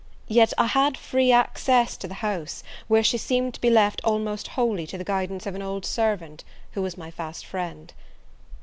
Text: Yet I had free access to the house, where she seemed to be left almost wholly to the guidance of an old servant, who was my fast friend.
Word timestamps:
Yet 0.29 0.51
I 0.57 0.65
had 0.65 0.97
free 0.97 1.31
access 1.31 1.95
to 1.97 2.07
the 2.07 2.15
house, 2.25 2.63
where 2.87 3.03
she 3.03 3.19
seemed 3.19 3.53
to 3.53 3.61
be 3.61 3.69
left 3.69 4.01
almost 4.03 4.47
wholly 4.57 4.87
to 4.87 4.97
the 4.97 5.03
guidance 5.03 5.45
of 5.45 5.53
an 5.53 5.61
old 5.61 5.85
servant, 5.85 6.43
who 6.71 6.81
was 6.81 6.97
my 6.97 7.11
fast 7.11 7.45
friend. 7.45 7.93